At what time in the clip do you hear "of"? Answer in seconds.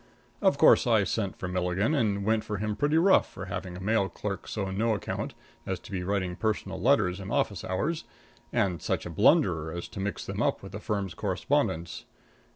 0.41-0.57